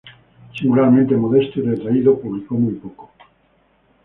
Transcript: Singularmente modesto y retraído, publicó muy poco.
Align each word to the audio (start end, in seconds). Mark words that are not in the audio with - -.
Singularmente 0.57 1.15
modesto 1.15 1.59
y 1.59 1.61
retraído, 1.61 2.17
publicó 2.19 2.55
muy 2.55 2.73
poco. 2.73 3.11